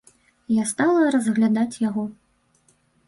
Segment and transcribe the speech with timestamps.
[0.53, 2.07] Я стала разглядаць яго.